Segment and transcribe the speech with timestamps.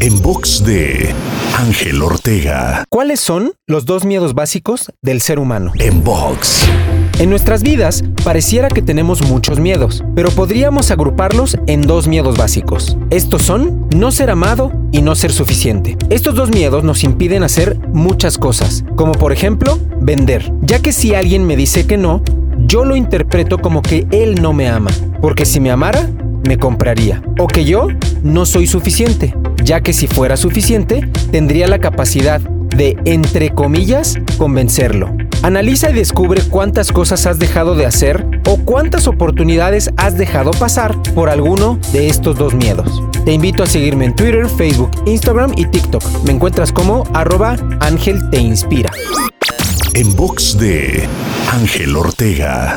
[0.00, 1.14] En box de
[1.58, 2.84] Ángel Ortega.
[2.88, 5.72] ¿Cuáles son los dos miedos básicos del ser humano?
[5.78, 6.66] En box.
[7.18, 12.96] En nuestras vidas pareciera que tenemos muchos miedos, pero podríamos agruparlos en dos miedos básicos.
[13.10, 15.98] Estos son no ser amado y no ser suficiente.
[16.08, 21.14] Estos dos miedos nos impiden hacer muchas cosas, como por ejemplo vender, ya que si
[21.14, 22.22] alguien me dice que no,
[22.66, 24.90] yo lo interpreto como que él no me ama,
[25.20, 26.08] porque si me amara,
[26.46, 27.88] me compraría, o que yo
[28.22, 35.16] no soy suficiente, ya que si fuera suficiente, tendría la capacidad de, entre comillas, convencerlo.
[35.42, 41.00] Analiza y descubre cuántas cosas has dejado de hacer o cuántas oportunidades has dejado pasar
[41.14, 43.02] por alguno de estos dos miedos.
[43.24, 46.02] Te invito a seguirme en Twitter, Facebook, Instagram y TikTok.
[46.24, 48.90] Me encuentras como arroba Ángel Te Inspira.
[49.94, 51.08] En box de
[51.52, 52.76] Ángel Ortega.